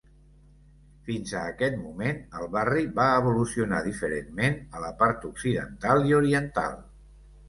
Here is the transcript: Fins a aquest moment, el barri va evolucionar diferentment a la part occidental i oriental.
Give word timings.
Fins 1.09 1.33
a 1.39 1.41
aquest 1.49 1.75
moment, 1.81 2.23
el 2.39 2.47
barri 2.55 2.85
va 2.99 3.05
evolucionar 3.17 3.81
diferentment 3.89 4.57
a 4.79 4.81
la 4.85 4.89
part 5.03 5.29
occidental 5.31 6.09
i 6.13 6.17
oriental. 6.21 6.81